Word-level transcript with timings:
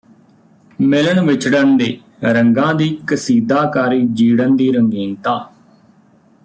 ਮਿਲਣ 0.79 1.19
ਵਿਛੜਣ 1.21 1.77
ਦੇ 1.77 1.97
ਰੰਗਾਂ 2.23 2.73
ਦੀ 2.73 2.89
ਕਸੀਦਾਕਾਰੀ 3.07 4.01
ਜੀੜਨ 4.13 4.55
ਦੀ 4.55 4.71
ਰੰਗੀਨਤਾ 4.71 5.51